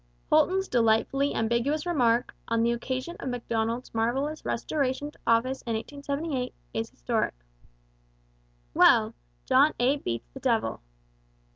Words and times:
Holton's 0.31 0.67
delightfully 0.67 1.35
ambiguous 1.35 1.85
remark, 1.85 2.33
on 2.47 2.63
the 2.63 2.71
occasion 2.71 3.15
of 3.19 3.29
Macdonald's 3.29 3.93
marvellous 3.93 4.43
restoration 4.43 5.11
to 5.11 5.19
office 5.27 5.61
in 5.61 5.75
1878, 5.75 6.55
is 6.73 6.89
historic: 6.89 7.35
'Well! 8.73 9.13
John 9.45 9.75
A. 9.79 9.97
beats 9.97 10.31
the 10.33 10.39
devil.' 10.39 10.81